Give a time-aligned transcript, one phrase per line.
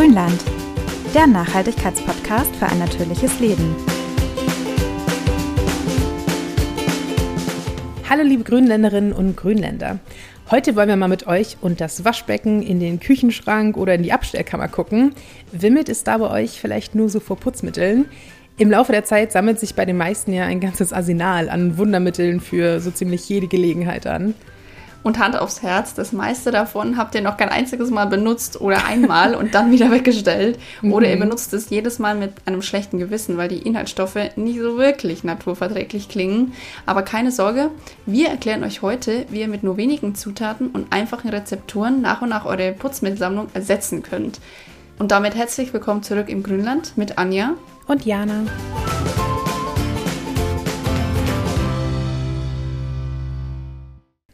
[0.00, 0.42] Grünland,
[1.14, 3.76] der Nachhaltigkeitspodcast für ein natürliches Leben.
[8.08, 9.98] Hallo liebe Grünländerinnen und Grünländer.
[10.50, 14.12] Heute wollen wir mal mit euch und das Waschbecken in den Küchenschrank oder in die
[14.12, 15.14] Abstellkammer gucken.
[15.52, 18.06] Wimmelt es da bei euch vielleicht nur so vor Putzmitteln?
[18.56, 22.40] Im Laufe der Zeit sammelt sich bei den meisten ja ein ganzes Arsenal an Wundermitteln
[22.40, 24.32] für so ziemlich jede Gelegenheit an.
[25.02, 28.84] Und Hand aufs Herz, das meiste davon habt ihr noch kein einziges Mal benutzt oder
[28.84, 30.58] einmal und dann wieder weggestellt.
[30.82, 31.20] Oder ihr mhm.
[31.20, 36.08] benutzt es jedes Mal mit einem schlechten Gewissen, weil die Inhaltsstoffe nicht so wirklich naturverträglich
[36.08, 36.52] klingen.
[36.84, 37.70] Aber keine Sorge,
[38.04, 42.28] wir erklären euch heute, wie ihr mit nur wenigen Zutaten und einfachen Rezepturen nach und
[42.28, 44.40] nach eure Putzmittelsammlung ersetzen könnt.
[44.98, 47.54] Und damit herzlich willkommen zurück im Grünland mit Anja
[47.86, 48.44] und Jana.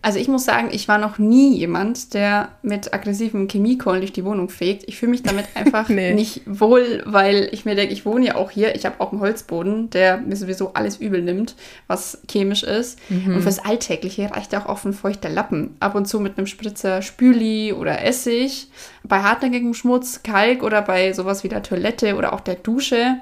[0.07, 4.25] Also ich muss sagen, ich war noch nie jemand, der mit aggressivem Chemiekohlen durch die
[4.25, 4.85] Wohnung fegt.
[4.87, 6.15] Ich fühle mich damit einfach nee.
[6.15, 8.77] nicht wohl, weil ich mir denke, ich wohne ja auch hier.
[8.77, 11.57] Ich habe auch einen Holzboden, der mir sowieso alles übel nimmt,
[11.89, 13.01] was chemisch ist.
[13.09, 13.35] Mhm.
[13.35, 15.75] Und fürs Alltägliche reicht auch oft ein feuchter Lappen.
[15.81, 18.69] Ab und zu mit einem Spritzer Spüli oder Essig.
[19.03, 23.17] Bei hartnäckigem Schmutz, Kalk oder bei sowas wie der Toilette oder auch der Dusche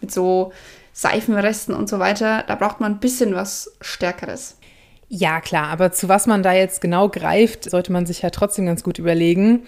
[0.00, 0.52] mit so
[0.92, 4.57] Seifenresten und so weiter, da braucht man ein bisschen was Stärkeres.
[5.08, 8.66] Ja, klar, aber zu was man da jetzt genau greift, sollte man sich ja trotzdem
[8.66, 9.62] ganz gut überlegen.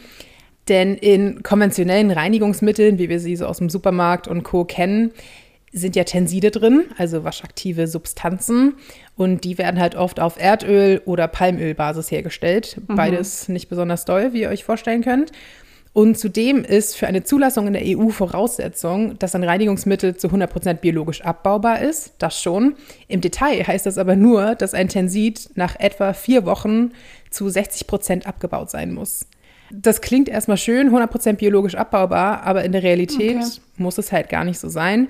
[0.69, 4.65] Denn in konventionellen Reinigungsmitteln, wie wir sie so aus dem Supermarkt und Co.
[4.65, 5.13] kennen,
[5.73, 8.75] sind ja Tenside drin, also waschaktive Substanzen.
[9.17, 12.77] Und die werden halt oft auf Erdöl- oder Palmölbasis hergestellt.
[12.89, 12.97] Mhm.
[12.97, 15.33] Beides nicht besonders doll, wie ihr euch vorstellen könnt.
[15.93, 20.75] Und zudem ist für eine Zulassung in der EU Voraussetzung, dass ein Reinigungsmittel zu 100%
[20.75, 22.13] biologisch abbaubar ist.
[22.19, 22.75] Das schon.
[23.09, 26.93] Im Detail heißt das aber nur, dass ein Tensid nach etwa vier Wochen
[27.31, 29.27] zu 60% abgebaut sein muss.
[29.73, 33.61] Das klingt erstmal schön, 100% biologisch abbaubar, aber in der Realität okay.
[33.77, 35.09] muss es halt gar nicht so sein.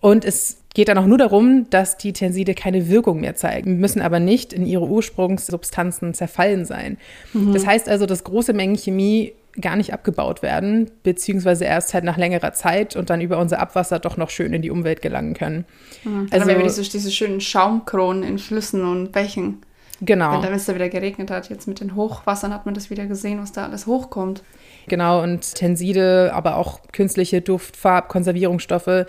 [0.00, 4.02] Und es geht dann auch nur darum, dass die Tenside keine Wirkung mehr zeigen, müssen
[4.02, 6.98] aber nicht in ihre Ursprungssubstanzen zerfallen sein.
[7.32, 7.54] Mhm.
[7.54, 12.16] Das heißt also, dass große Mengen Chemie gar nicht abgebaut werden, beziehungsweise erst halt nach
[12.16, 15.64] längerer Zeit und dann über unser Abwasser doch noch schön in die Umwelt gelangen können.
[16.02, 16.28] Mhm.
[16.30, 19.58] Also haben wir diese, diese schönen Schaumkronen in Flüssen und Bächen.
[20.00, 20.42] Genau.
[20.42, 23.40] Wenn es da wieder geregnet hat, jetzt mit den Hochwassern hat man das wieder gesehen,
[23.40, 24.42] was da alles hochkommt.
[24.88, 29.06] Genau, und Tenside, aber auch künstliche Duft-, Farb-, Konservierungsstoffe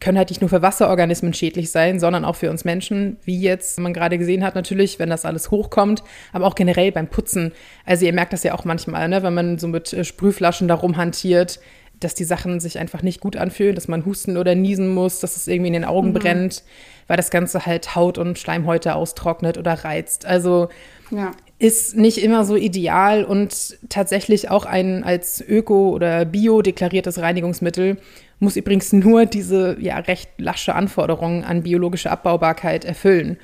[0.00, 3.78] können halt nicht nur für Wasserorganismen schädlich sein, sondern auch für uns Menschen, wie jetzt
[3.78, 6.02] man gerade gesehen hat, natürlich, wenn das alles hochkommt,
[6.32, 7.52] aber auch generell beim Putzen.
[7.84, 10.96] Also ihr merkt das ja auch manchmal, ne, wenn man so mit äh, Sprühflaschen darum
[10.96, 11.60] hantiert,
[12.00, 15.36] dass die Sachen sich einfach nicht gut anfühlen, dass man husten oder niesen muss, dass
[15.36, 16.14] es irgendwie in den Augen mhm.
[16.14, 16.64] brennt,
[17.06, 20.24] weil das Ganze halt Haut und Schleimhäute austrocknet oder reizt.
[20.24, 20.70] Also
[21.10, 21.32] ja.
[21.60, 27.98] Ist nicht immer so ideal und tatsächlich auch ein als Öko- oder Bio deklariertes Reinigungsmittel
[28.38, 33.36] muss übrigens nur diese ja recht lasche Anforderungen an biologische Abbaubarkeit erfüllen.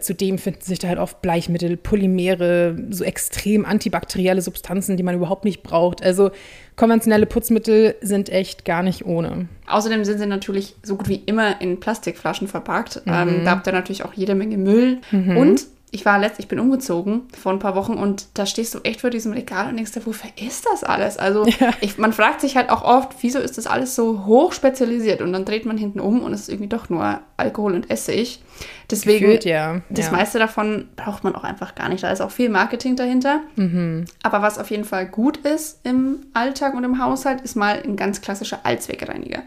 [0.00, 5.44] Zudem finden sich da halt oft Bleichmittel, Polymere, so extrem antibakterielle Substanzen, die man überhaupt
[5.44, 6.02] nicht braucht.
[6.02, 6.32] Also
[6.74, 9.48] konventionelle Putzmittel sind echt gar nicht ohne.
[9.68, 13.06] Außerdem sind sie natürlich so gut wie immer in Plastikflaschen verpackt.
[13.06, 13.12] Mhm.
[13.12, 14.98] Ähm, da habt ihr natürlich auch jede Menge Müll.
[15.12, 15.36] Mhm.
[15.36, 18.80] Und ich war letzt, ich bin umgezogen vor ein paar Wochen und da stehst du
[18.80, 21.16] echt vor diesem Regal und denkst dir, wofür ist das alles?
[21.16, 21.70] Also ja.
[21.80, 25.22] ich, man fragt sich halt auch oft, wieso ist das alles so hoch spezialisiert?
[25.22, 28.42] Und dann dreht man hinten um und es ist irgendwie doch nur Alkohol und Essig.
[28.90, 29.80] Deswegen, Gefühlt, ja.
[29.88, 30.12] das ja.
[30.12, 32.04] meiste davon braucht man auch einfach gar nicht.
[32.04, 33.40] Da ist auch viel Marketing dahinter.
[33.56, 34.04] Mhm.
[34.22, 37.96] Aber was auf jeden Fall gut ist im Alltag und im Haushalt, ist mal ein
[37.96, 39.44] ganz klassischer Allzweckreiniger.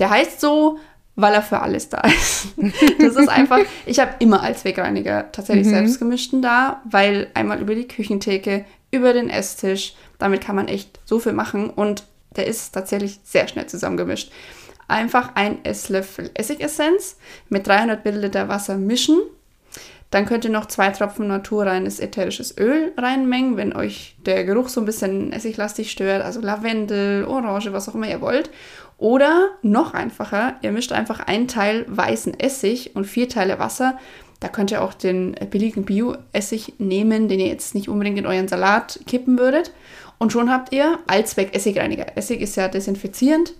[0.00, 0.80] Der heißt so,
[1.16, 2.48] weil er für alles da ist.
[2.98, 5.72] Das ist einfach, ich habe immer als Wegreiniger tatsächlich mhm.
[5.72, 11.18] selbstgemischten da, weil einmal über die Küchentheke, über den Esstisch, damit kann man echt so
[11.18, 12.04] viel machen und
[12.36, 14.32] der ist tatsächlich sehr schnell zusammengemischt.
[14.88, 17.16] Einfach ein Esslöffel Essigessenz
[17.48, 19.18] mit 300 Milliliter Wasser mischen.
[20.10, 24.80] Dann könnt ihr noch zwei Tropfen naturreines ätherisches Öl reinmengen, wenn euch der Geruch so
[24.80, 28.50] ein bisschen essiglastig stört, also Lavendel, Orange, was auch immer ihr wollt.
[28.98, 33.98] Oder noch einfacher, ihr mischt einfach einen Teil weißen Essig und vier Teile Wasser.
[34.40, 38.48] Da könnt ihr auch den billigen Bio-Essig nehmen, den ihr jetzt nicht unbedingt in euren
[38.48, 39.72] Salat kippen würdet.
[40.18, 42.16] Und schon habt ihr Allzweck-Essigreiniger.
[42.16, 43.54] Essig ist ja desinfizierend.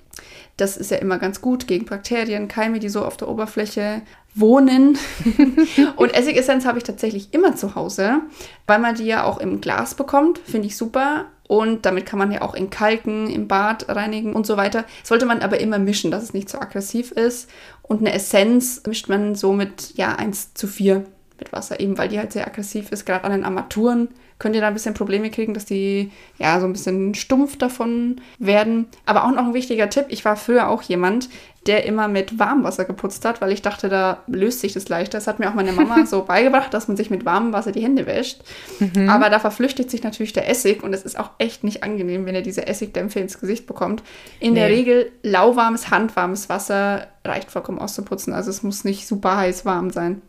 [0.56, 4.02] Das ist ja immer ganz gut gegen Bakterien, Keime, die so auf der Oberfläche
[4.34, 4.98] wohnen.
[5.96, 8.20] und Essigessenz habe ich tatsächlich immer zu Hause,
[8.66, 10.38] weil man die ja auch im Glas bekommt.
[10.38, 11.26] Finde ich super.
[11.46, 14.84] Und damit kann man ja auch in Kalken, im Bad reinigen und so weiter.
[15.02, 17.50] Sollte man aber immer mischen, dass es nicht so aggressiv ist.
[17.82, 21.04] Und eine Essenz mischt man so mit ja, 1 zu 4
[21.38, 23.04] mit Wasser, eben weil die halt sehr aggressiv ist.
[23.04, 24.08] Gerade an den Armaturen
[24.38, 28.20] könnt ihr da ein bisschen Probleme kriegen, dass die ja so ein bisschen stumpf davon
[28.38, 28.86] werden.
[29.06, 31.28] Aber auch noch ein wichtiger Tipp, ich war früher auch jemand,
[31.66, 35.16] der immer mit Warmwasser geputzt hat, weil ich dachte, da löst sich das leichter.
[35.16, 37.80] Das hat mir auch meine Mama so beigebracht, dass man sich mit warmem Wasser die
[37.80, 38.42] Hände wäscht.
[38.80, 39.08] Mhm.
[39.08, 42.34] Aber da verflüchtigt sich natürlich der Essig und es ist auch echt nicht angenehm, wenn
[42.34, 44.02] ihr diese Essigdämpfe ins Gesicht bekommt.
[44.40, 44.60] In nee.
[44.60, 48.34] der Regel lauwarmes, handwarmes Wasser reicht vollkommen auszuputzen.
[48.34, 50.20] Also es muss nicht super heiß warm sein.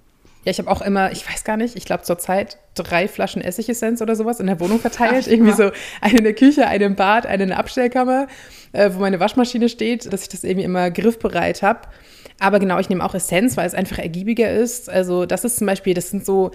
[0.45, 4.01] Ja, ich habe auch immer, ich weiß gar nicht, ich glaube zurzeit drei Flaschen Essigessenz
[4.01, 5.25] oder sowas in der Wohnung verteilt.
[5.25, 5.71] Ach, Irgendwie so
[6.01, 8.27] eine in der Küche, eine im Bad, eine in der Abstellkammer,
[8.71, 11.81] äh, wo meine Waschmaschine steht, dass ich das irgendwie immer griffbereit habe.
[12.39, 14.87] Aber genau, ich nehme auch Essenz, weil es einfach ergiebiger ist.
[14.89, 16.51] Also das ist zum Beispiel, das sind so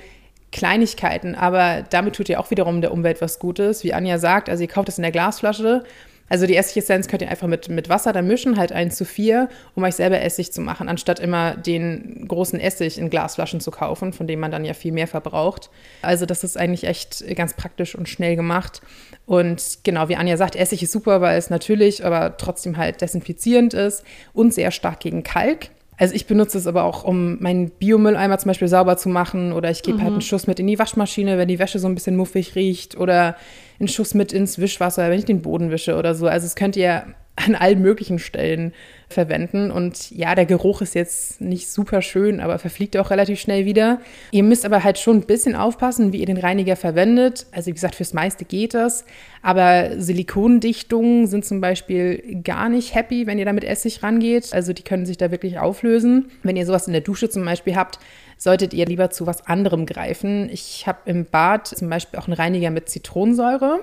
[0.52, 3.82] Kleinigkeiten, aber damit tut ihr auch wiederum der Umwelt was Gutes.
[3.82, 5.84] Wie Anja sagt, also ihr kauft es in der Glasflasche
[6.30, 9.48] also die Essigessenz könnt ihr einfach mit, mit Wasser dann mischen, halt 1 zu 4,
[9.74, 14.12] um euch selber Essig zu machen, anstatt immer den großen Essig in Glasflaschen zu kaufen,
[14.12, 15.70] von dem man dann ja viel mehr verbraucht.
[16.02, 18.80] Also das ist eigentlich echt ganz praktisch und schnell gemacht.
[19.26, 23.74] Und genau, wie Anja sagt, Essig ist super, weil es natürlich, aber trotzdem halt desinfizierend
[23.74, 25.70] ist und sehr stark gegen Kalk.
[26.00, 29.70] Also ich benutze es aber auch, um meinen Biomülleimer zum Beispiel sauber zu machen oder
[29.70, 30.04] ich gebe halt mhm.
[30.04, 32.96] halt einen Schuss mit in die Waschmaschine, wenn die Wäsche so ein bisschen muffig riecht
[32.96, 33.36] oder
[33.78, 36.26] einen Schuss mit ins Wischwasser, wenn ich den Boden wische oder so.
[36.26, 37.04] Also es könnt ihr
[37.36, 38.72] an allen möglichen Stellen
[39.12, 39.70] verwenden.
[39.70, 44.00] Und ja, der Geruch ist jetzt nicht super schön, aber verfliegt auch relativ schnell wieder.
[44.30, 47.46] Ihr müsst aber halt schon ein bisschen aufpassen, wie ihr den Reiniger verwendet.
[47.52, 49.04] Also wie gesagt, fürs meiste geht das.
[49.42, 54.52] Aber Silikondichtungen sind zum Beispiel gar nicht happy, wenn ihr da mit Essig rangeht.
[54.52, 56.30] Also die können sich da wirklich auflösen.
[56.42, 57.98] Wenn ihr sowas in der Dusche zum Beispiel habt,
[58.36, 60.48] solltet ihr lieber zu was anderem greifen.
[60.50, 63.80] Ich habe im Bad zum Beispiel auch einen Reiniger mit Zitronensäure.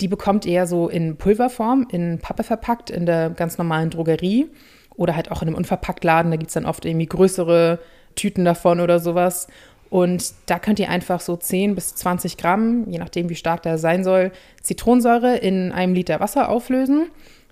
[0.00, 4.48] Die bekommt ihr so in Pulverform, in Pappe verpackt, in der ganz normalen Drogerie
[4.94, 6.30] oder halt auch in einem Unverpacktladen.
[6.30, 7.78] Da gibt es dann oft irgendwie größere
[8.14, 9.48] Tüten davon oder sowas.
[9.90, 13.78] Und da könnt ihr einfach so 10 bis 20 Gramm, je nachdem wie stark der
[13.78, 17.06] sein soll, Zitronensäure in einem Liter Wasser auflösen.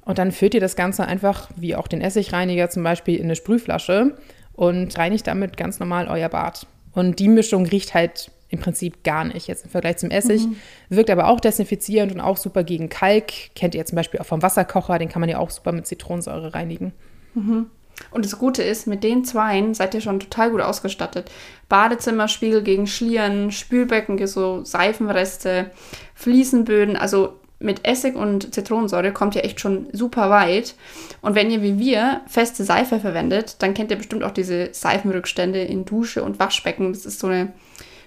[0.05, 3.37] Und dann füllt ihr das Ganze einfach, wie auch den Essigreiniger zum Beispiel, in eine
[3.37, 4.17] Sprühflasche
[4.53, 6.67] und reinigt damit ganz normal euer Bad.
[6.93, 10.47] Und die Mischung riecht halt im Prinzip gar nicht jetzt im Vergleich zum Essig.
[10.47, 10.57] Mhm.
[10.89, 13.55] Wirkt aber auch desinfizierend und auch super gegen Kalk.
[13.55, 16.55] Kennt ihr zum Beispiel auch vom Wasserkocher, den kann man ja auch super mit Zitronensäure
[16.55, 16.93] reinigen.
[17.35, 17.67] Mhm.
[18.11, 21.31] Und das Gute ist, mit den zweien seid ihr schon total gut ausgestattet.
[21.69, 25.71] Badezimmerspiegel gegen Schlieren, Spülbecken, so Seifenreste,
[26.15, 26.97] Fliesenböden.
[26.97, 30.75] Also mit Essig und Zitronensäure kommt ihr echt schon super weit.
[31.23, 35.61] Und wenn ihr wie wir feste Seife verwendet, dann kennt ihr bestimmt auch diese Seifenrückstände
[35.61, 36.93] in Dusche und Waschbecken.
[36.93, 37.53] Das ist so eine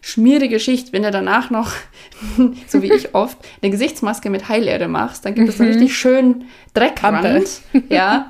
[0.01, 1.71] schmierige Schicht, wenn du danach noch,
[2.67, 5.65] so wie ich oft, eine Gesichtsmaske mit Heilerde machst, dann gibt es mhm.
[5.65, 7.61] einen richtig schönen Dreckrand.
[7.89, 8.29] ja.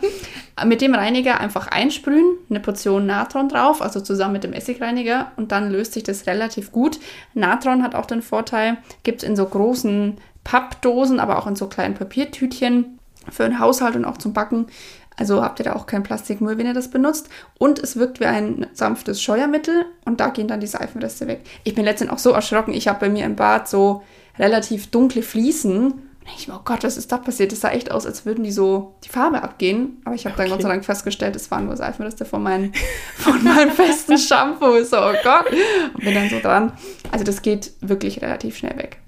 [0.65, 5.53] Mit dem Reiniger einfach einsprühen, eine Portion Natron drauf, also zusammen mit dem Essigreiniger und
[5.53, 6.99] dann löst sich das relativ gut.
[7.33, 11.67] Natron hat auch den Vorteil, gibt es in so großen Pappdosen, aber auch in so
[11.67, 12.99] kleinen Papiertütchen
[13.29, 14.67] für den Haushalt und auch zum Backen.
[15.19, 17.27] Also habt ihr da auch kein Plastikmüll, wenn ihr das benutzt.
[17.57, 21.41] Und es wirkt wie ein sanftes Scheuermittel und da gehen dann die Seifenreste weg.
[21.65, 22.73] Ich bin letztendlich auch so erschrocken.
[22.73, 24.01] Ich habe bei mir im Bad so
[24.37, 25.91] relativ dunkle Fliesen.
[25.91, 27.51] Und ich mir, oh Gott, was ist da passiert?
[27.51, 30.01] Das sah echt aus, als würden die so die Farbe abgehen.
[30.05, 30.43] Aber ich habe okay.
[30.43, 32.71] dann Gott sei Dank festgestellt, es waren nur Seifenreste von, mein,
[33.17, 34.81] von meinem festen Shampoo.
[34.85, 35.47] So, oh Gott.
[35.95, 36.71] Und bin dann so dran.
[37.11, 39.01] Also das geht wirklich relativ schnell weg.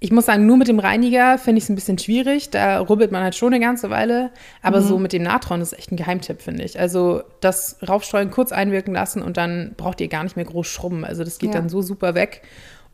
[0.00, 2.50] Ich muss sagen, nur mit dem Reiniger finde ich es ein bisschen schwierig.
[2.50, 4.30] Da rubbelt man halt schon eine ganze Weile.
[4.62, 4.84] Aber mhm.
[4.84, 6.78] so mit dem Natron ist echt ein Geheimtipp, finde ich.
[6.78, 11.04] Also das Raufstreuen kurz einwirken lassen und dann braucht ihr gar nicht mehr groß schrubben.
[11.04, 11.60] Also das geht ja.
[11.60, 12.42] dann so super weg.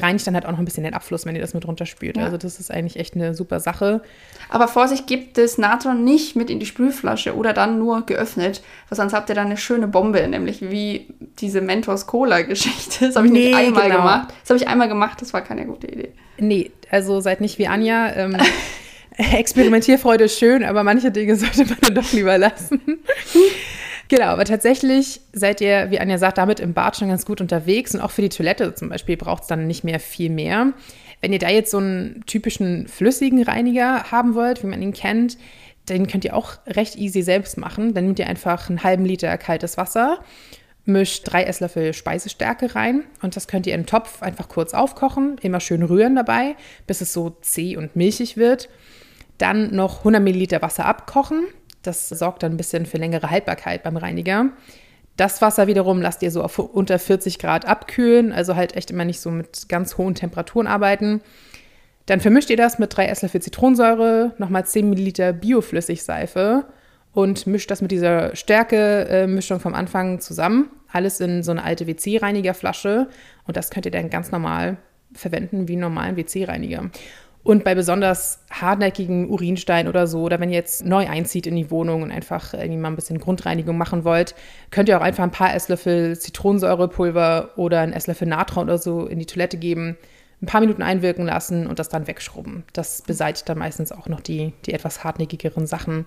[0.01, 2.17] Reinigt dann halt auch noch ein bisschen den Abfluss, wenn ihr das mit runterspült.
[2.17, 2.25] Ja.
[2.25, 4.01] Also das ist eigentlich echt eine super Sache.
[4.49, 8.97] Aber Vorsicht, gibt das Natron nicht mit in die Sprühflasche oder dann nur geöffnet, weil
[8.97, 11.09] sonst habt ihr dann eine schöne Bombe, nämlich wie
[11.41, 13.07] diese Mentos Cola Geschichte.
[13.09, 13.97] Das habe ich nee, nicht einmal genau.
[13.97, 14.35] gemacht.
[14.43, 16.13] Das habe ich einmal gemacht, das war keine gute Idee.
[16.39, 18.13] Nee, also seid nicht wie Anja.
[18.15, 18.37] Ähm,
[19.19, 22.81] Experimentierfreude ist schön, aber manche Dinge sollte man dann doch lieber lassen.
[24.09, 27.95] genau, aber tatsächlich seid ihr, wie Anja sagt, damit im Bad schon ganz gut unterwegs
[27.95, 30.73] und auch für die Toilette zum Beispiel braucht es dann nicht mehr viel mehr.
[31.21, 35.37] Wenn ihr da jetzt so einen typischen flüssigen Reiniger haben wollt, wie man ihn kennt,
[35.89, 37.95] den könnt ihr auch recht easy selbst machen.
[37.95, 40.19] Dann nehmt ihr einfach einen halben Liter kaltes Wasser
[40.89, 45.61] mischt drei Esslöffel Speisestärke rein und das könnt ihr im Topf einfach kurz aufkochen, immer
[45.61, 48.69] schön rühren dabei, bis es so zäh und milchig wird.
[49.37, 51.45] Dann noch 100 Milliliter Wasser abkochen.
[51.83, 54.51] Das sorgt dann ein bisschen für längere Haltbarkeit beim Reiniger.
[55.17, 59.05] Das Wasser wiederum lasst ihr so auf unter 40 Grad abkühlen, also halt echt immer
[59.05, 61.21] nicht so mit ganz hohen Temperaturen arbeiten.
[62.07, 66.65] Dann vermischt ihr das mit drei Esslöffel Zitronensäure, nochmal 10 Milliliter Bioflüssigseife
[67.13, 70.71] und mischt das mit dieser Stärke-Mischung vom Anfang zusammen.
[70.93, 73.09] Alles in so eine alte WC-Reinigerflasche.
[73.47, 74.77] Und das könnt ihr dann ganz normal
[75.13, 76.91] verwenden wie einen normalen WC-Reiniger.
[77.43, 81.71] Und bei besonders hartnäckigen Urinstein oder so, oder wenn ihr jetzt neu einzieht in die
[81.71, 84.35] Wohnung und einfach irgendwie mal ein bisschen Grundreinigung machen wollt,
[84.71, 89.19] könnt ihr auch einfach ein paar Esslöffel Zitronensäurepulver oder einen Esslöffel Natron oder so in
[89.19, 89.97] die Toilette geben,
[90.43, 92.65] ein paar Minuten einwirken lassen und das dann wegschrubben.
[92.73, 96.07] Das beseitigt dann meistens auch noch die, die etwas hartnäckigeren Sachen.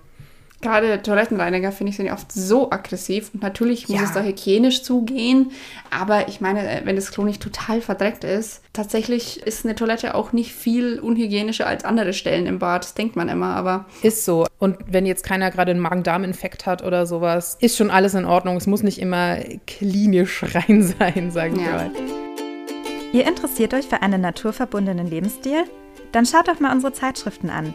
[0.62, 4.04] Gerade Toilettenreiniger finde ich sind ja oft so aggressiv und natürlich muss Ja.
[4.06, 5.50] es da hygienisch zugehen,
[5.90, 10.14] aber ich meine, äh, wenn das Klo nicht total verdreckt ist, tatsächlich ist eine Toilette
[10.14, 14.24] auch nicht viel unhygienischer als andere Stellen im Bad, das denkt man immer, aber Ist
[14.24, 14.46] so.
[14.58, 18.56] Und wenn jetzt keiner gerade einen Magen-Darm-Infekt hat oder sowas, ist schon alles in Ordnung.
[18.56, 21.72] Es muss nicht immer klinisch rein sein, sagen wir Ja.
[21.72, 21.90] mal.
[23.12, 25.64] Ihr interessiert euch für einen naturverbundenen Lebensstil?
[26.12, 27.74] Dann schaut doch mal unsere Zeitschriften an.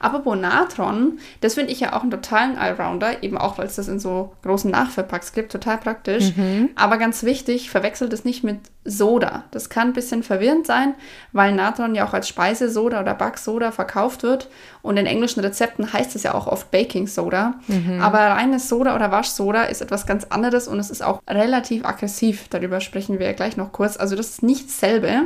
[0.00, 3.88] Apropos Natron, das finde ich ja auch einen totalen Allrounder, eben auch, weil es das
[3.88, 6.32] in so großen Nachfüllpacks gibt, total praktisch.
[6.76, 9.44] Aber ganz wichtig, verwechselt es nicht mit Soda.
[9.50, 10.94] Das kann ein bisschen verwirrend sein,
[11.32, 14.48] weil Natron ja auch als Speisesoda oder Backsoda verkauft wird.
[14.82, 17.54] Und in englischen Rezepten heißt es ja auch oft Baking Soda.
[18.00, 22.48] Aber reines Soda oder Waschsoda ist etwas ganz anderes und es ist auch relativ aggressiv.
[22.48, 23.96] Darüber sprechen wir gleich noch kurz.
[23.96, 25.22] Also das ist nicht dasselbe.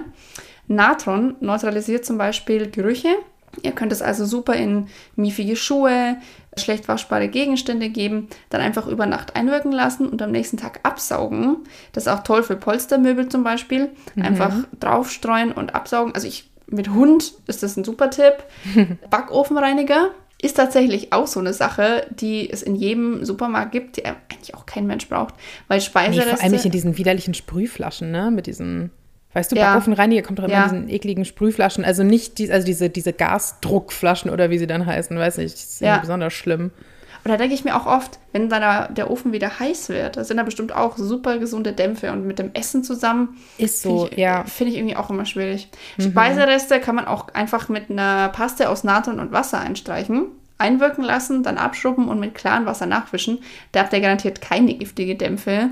[0.66, 3.14] Natron neutralisiert zum Beispiel Gerüche.
[3.62, 6.16] Ihr könnt es also super in miefige Schuhe,
[6.56, 11.58] schlecht waschbare Gegenstände geben, dann einfach über Nacht einwirken lassen und am nächsten Tag absaugen.
[11.92, 13.90] Das ist auch toll für Polstermöbel zum Beispiel.
[14.20, 16.14] Einfach draufstreuen und absaugen.
[16.14, 18.44] Also ich mit Hund ist das ein super Tipp.
[19.10, 24.54] Backofenreiniger ist tatsächlich auch so eine Sache, die es in jedem Supermarkt gibt, die eigentlich
[24.54, 25.34] auch kein Mensch braucht,
[25.68, 26.36] weil Nee, Speisereste...
[26.36, 28.30] vor allem nicht in diesen widerlichen Sprühflaschen, ne?
[28.32, 28.90] Mit diesen,
[29.34, 29.70] weißt du, Ja.
[29.72, 30.64] Backofenreiniger kommt doch immer Ja.
[30.66, 31.84] in diesen ekligen Sprühflaschen.
[31.84, 35.54] Also nicht die, also diese, diese Gasdruckflaschen oder wie sie dann heißen, weiß nicht.
[35.54, 35.98] Das ist Ja.
[35.98, 36.70] besonders schlimm.
[37.24, 40.24] Und da denke ich mir auch oft, wenn dann der- Ofen wieder heiß wird, da
[40.24, 44.12] sind da bestimmt auch super gesunde Dämpfe und mit dem Essen zusammen Ist so, finde
[44.14, 44.42] ich, ja.
[44.44, 45.68] finde ich irgendwie auch immer schwierig.
[46.00, 50.26] Speisereste kann man auch einfach mit einer Paste aus Natron und Wasser einstreichen,
[50.58, 53.38] einwirken lassen, dann abschrubben und mit klarem Wasser nachwischen.
[53.70, 55.70] Da habt ihr garantiert keine giftige Dämpfe.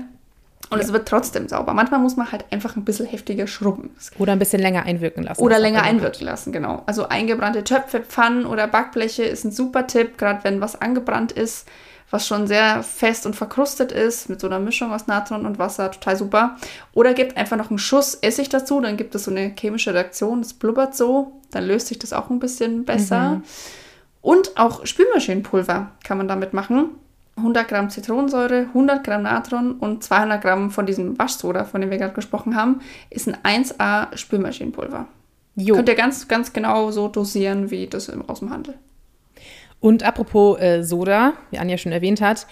[0.71, 1.73] Und es wird trotzdem sauber.
[1.73, 3.91] Manchmal muss man halt einfach ein bisschen heftiger schrubben.
[4.17, 5.41] Oder ein bisschen länger einwirken lassen.
[5.41, 6.83] Oder länger einwirken lassen, genau.
[6.85, 11.67] Also eingebrannte Töpfe, Pfannen oder Backbleche ist ein super Tipp, gerade wenn was angebrannt ist,
[12.09, 15.91] was schon sehr fest und verkrustet ist, mit so einer Mischung aus Natron und Wasser,
[15.91, 16.57] total super.
[16.93, 20.41] Oder gebt einfach noch einen Schuss Essig dazu, dann gibt es so eine chemische Reaktion,
[20.41, 23.41] das blubbert so, dann löst sich das auch ein bisschen besser.
[24.21, 26.91] Und auch Spülmaschinenpulver kann man damit machen.
[27.37, 31.97] 100 Gramm Zitronensäure, 100 Gramm Natron und 200 Gramm von diesem Waschsoda, von dem wir
[31.97, 35.07] gerade gesprochen haben, ist ein 1A Spülmaschinenpulver.
[35.55, 35.75] Jo.
[35.75, 38.75] Könnt ihr ganz, ganz genau so dosieren, wie das im, aus dem Handel.
[39.79, 42.47] Und apropos äh, Soda, wie Anja schon erwähnt hat,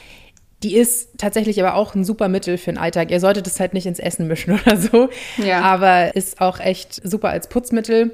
[0.63, 3.11] die ist tatsächlich aber auch ein super Mittel für den Alltag.
[3.11, 5.09] Ihr solltet es halt nicht ins Essen mischen oder so.
[5.37, 5.61] Ja.
[5.61, 8.13] Aber ist auch echt super als Putzmittel.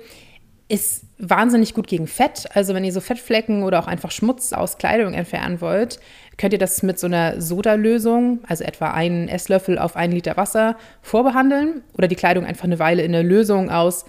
[0.67, 2.45] Ist wahnsinnig gut gegen Fett.
[2.53, 5.99] Also wenn ihr so Fettflecken oder auch einfach Schmutz aus Kleidung entfernen wollt,
[6.37, 10.75] könnt ihr das mit so einer Sodalösung, also etwa einen Esslöffel auf einen Liter Wasser,
[11.01, 11.81] vorbehandeln.
[11.97, 14.05] Oder die Kleidung einfach eine Weile in der Lösung aus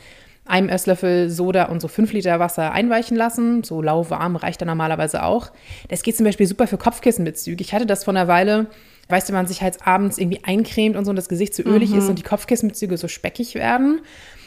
[0.47, 3.64] einem Esslöffel Soda und so fünf Liter Wasser einweichen lassen.
[3.64, 5.50] So lauwarm reicht da normalerweise auch.
[5.88, 7.62] Das geht zum Beispiel super für Kopfkissenbezüge.
[7.62, 8.66] Ich hatte das vor einer Weile,
[9.09, 11.62] weißt du, wenn man sich halt abends irgendwie eincremt und so und das Gesicht so
[11.64, 14.00] ölig ist und die Kopfkissenbezüge so speckig werden.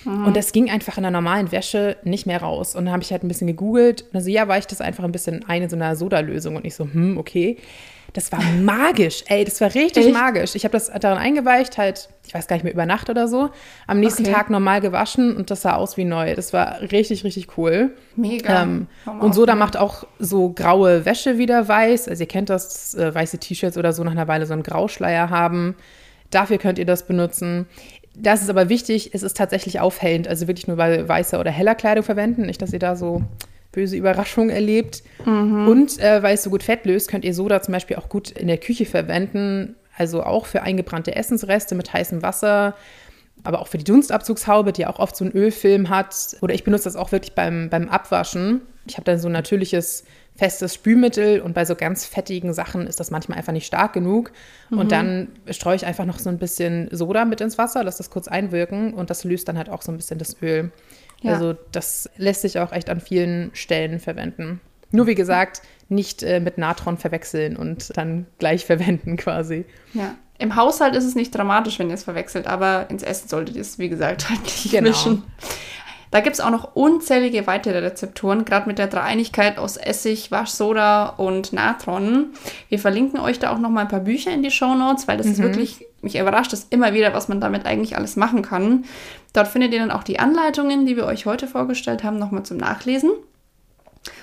[0.06, 2.75] Und das ging einfach in der normalen Wäsche nicht mehr raus.
[2.75, 4.03] Und dann habe ich halt ein bisschen gegoogelt.
[4.03, 6.56] Und also ja, weicht das einfach ein bisschen ein in so einer Sodalösung.
[6.56, 7.58] Und ich so, hm, okay.
[8.13, 10.13] Das war magisch, ey, das war richtig Echt?
[10.13, 10.56] magisch.
[10.56, 13.50] Ich habe das darin eingeweicht, halt, ich weiß gar nicht mehr, über Nacht oder so.
[13.88, 14.34] Am nächsten Okay.
[14.34, 16.34] Tag normal gewaschen und das sah aus wie neu.
[16.36, 17.96] Das war richtig, richtig cool.
[18.15, 18.63] Mega.
[18.63, 22.08] Ähm, mal und Soda macht auch so graue Wäsche wieder weiß.
[22.08, 25.29] Also ihr kennt das, äh, weiße T-Shirts oder so nach einer Weile so einen Grauschleier
[25.29, 25.75] haben.
[26.32, 27.68] Dafür könnt ihr das benutzen.
[28.16, 30.28] Das ist aber wichtig, es ist tatsächlich aufhellend.
[30.28, 32.44] Also wirklich nur bei weißer oder heller Kleidung verwenden.
[32.44, 33.24] Nicht, dass ihr da so
[33.72, 35.04] böse Überraschungen erlebt.
[35.70, 38.32] Und äh, weil es so gut Fett löst, könnt ihr Soda zum Beispiel auch gut
[38.32, 39.75] in der Küche verwenden.
[39.96, 42.75] Also auch für eingebrannte Essensreste mit heißem Wasser
[43.44, 46.36] aber auch für die Dunstabzugshaube, die auch oft so einen Ölfilm hat.
[46.42, 48.62] Oder ich benutze das auch wirklich beim, beim Abwaschen.
[48.86, 50.04] Ich habe dann so ein natürliches,
[50.39, 54.31] festes Spülmittel und bei so ganz fettigen Sachen ist das manchmal einfach nicht stark genug.
[54.72, 58.10] Und dann streue ich einfach noch so ein bisschen Soda mit ins Wasser, lasse das
[58.10, 60.72] kurz einwirken und das löst dann halt auch so ein bisschen das Öl.
[61.22, 61.34] Ja.
[61.34, 64.62] Also das lässt sich auch echt an vielen Stellen verwenden.
[64.91, 69.65] Nur wie gesagt, nicht äh, mit Natron verwechseln und dann gleich verwenden quasi.
[69.93, 70.15] Ja.
[70.38, 73.62] Im Haushalt ist es nicht dramatisch, wenn ihr es verwechselt, aber ins Essen solltet ihr
[73.62, 74.89] es, wie gesagt, halt nicht genau.
[74.89, 75.24] mischen.
[76.12, 81.08] Da gibt es auch noch unzählige weitere Rezepturen, gerade mit der Dreieinigkeit aus Essig, Waschsoda
[81.10, 82.32] und Natron.
[82.70, 85.18] Wir verlinken euch da auch noch mal ein paar Bücher in die Show Notes, weil
[85.18, 85.32] das mhm.
[85.34, 88.86] ist wirklich, mich überrascht es immer wieder, was man damit eigentlich alles machen kann.
[89.34, 92.58] Dort findet ihr dann auch die Anleitungen, die wir euch heute vorgestellt haben, nochmal zum
[92.58, 93.12] Nachlesen.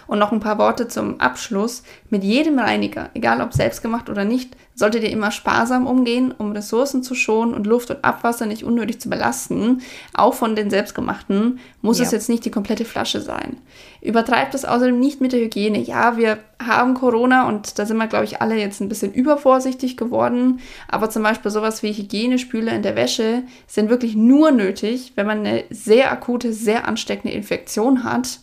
[0.07, 1.83] Und noch ein paar Worte zum Abschluss.
[2.11, 7.03] Mit jedem Reiniger, egal ob selbstgemacht oder nicht, solltet ihr immer sparsam umgehen, um Ressourcen
[7.03, 9.81] zu schonen und Luft und Abwasser nicht unnötig zu belasten.
[10.15, 12.05] Auch von den selbstgemachten muss ja.
[12.05, 13.57] es jetzt nicht die komplette Flasche sein.
[14.03, 15.79] Übertreibt es außerdem nicht mit der Hygiene.
[15.79, 19.97] Ja, wir haben Corona und da sind wir, glaube ich, alle jetzt ein bisschen übervorsichtig
[19.97, 20.61] geworden.
[20.89, 25.39] Aber zum Beispiel sowas wie Hygienespüle in der Wäsche sind wirklich nur nötig, wenn man
[25.39, 28.41] eine sehr akute, sehr ansteckende Infektion hat.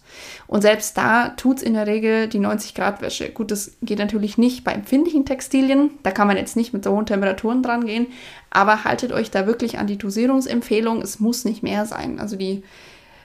[0.54, 3.32] Und selbst da tut es in der Regel die 90-Grad-Wäsche.
[3.32, 5.90] Gut, das geht natürlich nicht bei empfindlichen Textilien.
[6.04, 8.06] Da kann man jetzt nicht mit so hohen Temperaturen dran gehen.
[8.52, 11.02] Aber haltet euch da wirklich an die Dosierungsempfehlung.
[11.02, 12.20] Es muss nicht mehr sein.
[12.20, 12.62] Also die,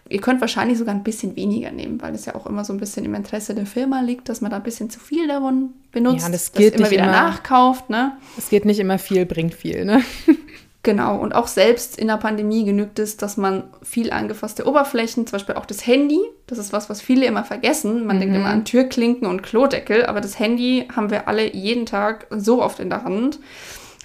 [0.09, 2.81] ihr könnt wahrscheinlich sogar ein bisschen weniger nehmen, weil es ja auch immer so ein
[2.81, 6.25] bisschen im Interesse der Firma liegt, dass man da ein bisschen zu viel davon benutzt,
[6.25, 7.91] ja, das geht das immer wieder immer, nachkauft.
[7.91, 8.13] Ne?
[8.39, 9.85] Es geht nicht immer viel, bringt viel.
[9.85, 10.03] Ne?
[10.85, 15.33] Genau, und auch selbst in der Pandemie genügt es, dass man viel angefasste Oberflächen, zum
[15.33, 18.07] Beispiel auch das Handy, das ist was, was viele immer vergessen.
[18.07, 18.21] Man mhm.
[18.21, 22.63] denkt immer an Türklinken und Klodeckel, aber das Handy haben wir alle jeden Tag so
[22.63, 23.41] oft in der Hand.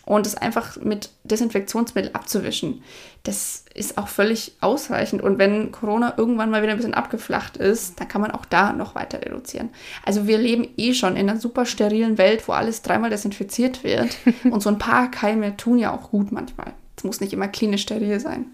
[0.05, 2.83] Und es einfach mit Desinfektionsmittel abzuwischen,
[3.23, 5.21] das ist auch völlig ausreichend.
[5.21, 8.73] Und wenn Corona irgendwann mal wieder ein bisschen abgeflacht ist, dann kann man auch da
[8.73, 9.69] noch weiter reduzieren.
[10.05, 14.17] Also wir leben eh schon in einer super sterilen Welt, wo alles dreimal desinfiziert wird.
[14.43, 16.73] Und so ein paar Keime tun ja auch gut manchmal.
[16.97, 18.47] Es muss nicht immer klinisch steril sein.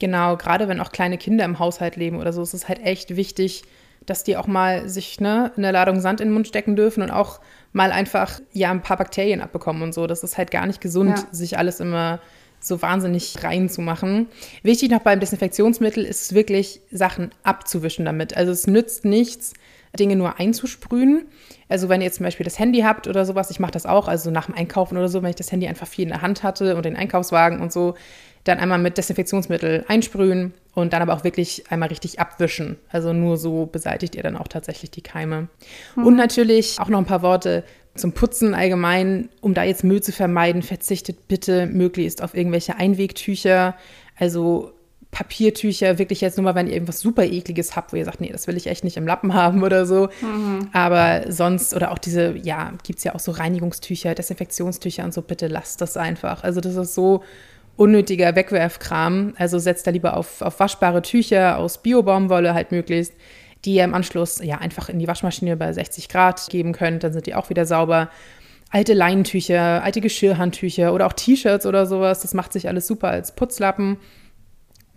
[0.00, 3.16] Genau, gerade wenn auch kleine Kinder im Haushalt leben oder so, ist es halt echt
[3.16, 3.62] wichtig,
[4.04, 7.10] dass die auch mal sich ne, eine Ladung Sand in den Mund stecken dürfen und
[7.10, 7.40] auch
[7.72, 10.06] mal einfach ja ein paar Bakterien abbekommen und so.
[10.06, 11.26] Das ist halt gar nicht gesund, ja.
[11.30, 12.20] sich alles immer
[12.60, 14.28] so wahnsinnig reinzumachen.
[14.62, 18.36] Wichtig noch beim Desinfektionsmittel ist wirklich Sachen abzuwischen damit.
[18.36, 19.54] Also es nützt nichts,
[19.98, 21.26] Dinge nur einzusprühen.
[21.68, 24.08] Also wenn ihr jetzt zum Beispiel das Handy habt oder sowas, ich mache das auch,
[24.08, 26.42] also nach dem Einkaufen oder so, wenn ich das Handy einfach viel in der Hand
[26.42, 27.94] hatte und den Einkaufswagen und so,
[28.44, 32.76] dann einmal mit Desinfektionsmittel einsprühen und dann aber auch wirklich einmal richtig abwischen.
[32.90, 35.48] Also nur so beseitigt ihr dann auch tatsächlich die Keime.
[35.96, 36.06] Mhm.
[36.06, 40.12] Und natürlich auch noch ein paar Worte zum Putzen allgemein, um da jetzt Müll zu
[40.12, 43.74] vermeiden, verzichtet bitte möglichst auf irgendwelche Einwegtücher.
[44.18, 44.72] Also
[45.12, 48.30] Papiertücher, wirklich jetzt nur mal, wenn ihr irgendwas super ekliges habt, wo ihr sagt, nee,
[48.30, 50.10] das will ich echt nicht im Lappen haben oder so.
[50.20, 50.68] Mhm.
[50.74, 55.22] Aber sonst, oder auch diese, ja, gibt es ja auch so Reinigungstücher, Desinfektionstücher und so,
[55.22, 56.44] bitte lasst das einfach.
[56.44, 57.22] Also das ist so
[57.76, 59.34] unnötiger Wegwerfkram.
[59.36, 63.12] Also setzt da lieber auf, auf waschbare Tücher aus Bio-Baumwolle halt möglichst,
[63.64, 67.04] die ihr im Anschluss ja einfach in die Waschmaschine bei 60 Grad geben könnt.
[67.04, 68.10] Dann sind die auch wieder sauber.
[68.70, 72.20] Alte Leinentücher, alte Geschirrhandtücher oder auch T-Shirts oder sowas.
[72.20, 73.98] Das macht sich alles super als Putzlappen.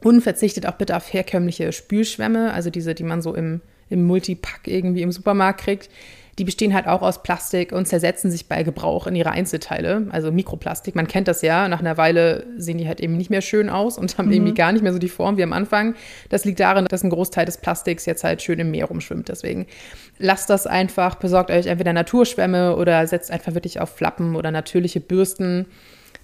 [0.01, 4.61] Und verzichtet auch bitte auf herkömmliche Spülschwämme, also diese, die man so im, im Multipack
[4.65, 5.89] irgendwie im Supermarkt kriegt
[6.39, 10.31] die bestehen halt auch aus Plastik und zersetzen sich bei Gebrauch in ihre Einzelteile, also
[10.31, 10.95] Mikroplastik.
[10.95, 13.97] Man kennt das ja, nach einer Weile sehen die halt eben nicht mehr schön aus
[13.97, 14.33] und haben mhm.
[14.33, 15.95] irgendwie gar nicht mehr so die Form wie am Anfang.
[16.29, 19.27] Das liegt darin, dass ein Großteil des Plastiks jetzt halt schön im Meer rumschwimmt.
[19.27, 19.67] Deswegen
[20.17, 25.01] lasst das einfach, besorgt euch entweder Naturschwämme oder setzt einfach wirklich auf Flappen oder natürliche
[25.01, 25.65] Bürsten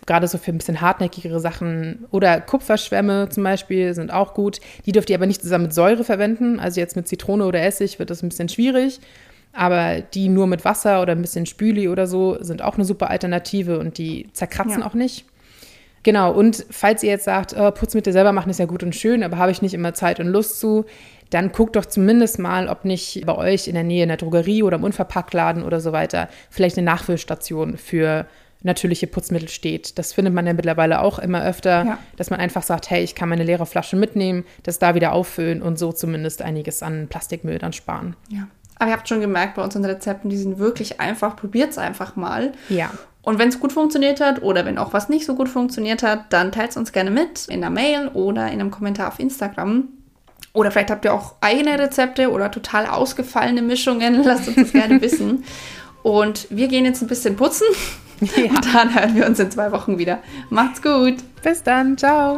[0.06, 2.06] gerade so für ein bisschen hartnäckigere Sachen.
[2.12, 4.60] Oder Kupferschwämme zum Beispiel sind auch gut.
[4.86, 6.60] Die dürft ihr aber nicht zusammen mit Säure verwenden.
[6.60, 9.00] Also jetzt mit Zitrone oder Essig wird das ein bisschen schwierig.
[9.56, 13.10] Aber die nur mit Wasser oder ein bisschen Spüli oder so sind auch eine super
[13.10, 14.88] Alternative und die zerkratzen ja.
[14.88, 15.26] auch nicht.
[16.04, 19.24] Genau, und falls ihr jetzt sagt, oh, Putzmittel selber machen ist ja gut und schön,
[19.24, 20.86] aber habe ich nicht immer Zeit und Lust zu,
[21.32, 24.62] dann guckt doch zumindest mal, ob nicht bei euch in der Nähe in der Drogerie
[24.62, 28.28] oder im Unverpacktladen oder so weiter vielleicht eine Nachfüllstation für
[28.62, 29.98] natürliche Putzmittel steht.
[29.98, 31.98] Das findet man ja mittlerweile auch immer öfter, ja.
[32.18, 35.62] dass man einfach sagt, hey, ich kann meine leere Flasche mitnehmen, das da wieder auffüllen
[35.62, 38.16] und so zumindest einiges an Plastikmüll dann sparen.
[38.30, 38.48] Ja.
[38.78, 41.36] Aber ihr habt schon gemerkt, bei unseren Rezepten, die sind wirklich einfach.
[41.36, 42.52] Probiert es einfach mal.
[42.70, 42.92] Ja.
[43.22, 46.32] Und wenn es gut funktioniert hat oder wenn auch was nicht so gut funktioniert hat,
[46.32, 49.90] dann teilt es uns gerne mit in der Mail oder in einem Kommentar auf Instagram.
[50.54, 54.24] Oder vielleicht habt ihr auch eigene Rezepte oder total ausgefallene Mischungen.
[54.24, 55.44] Lasst uns das gerne wissen.
[56.04, 57.68] Und wir gehen jetzt ein bisschen putzen.
[58.22, 58.44] Ja.
[58.44, 60.20] Und dann hören wir uns in zwei Wochen wieder.
[60.50, 61.16] Macht's gut.
[61.42, 61.98] Bis dann.
[61.98, 62.38] Ciao.